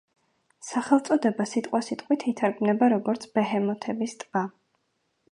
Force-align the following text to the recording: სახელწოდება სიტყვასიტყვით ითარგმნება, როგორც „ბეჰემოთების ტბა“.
სახელწოდება 0.67 1.45
სიტყვასიტყვით 1.49 2.25
ითარგმნება, 2.31 2.89
როგორც 2.93 3.27
„ბეჰემოთების 3.35 4.17
ტბა“. 4.25 4.43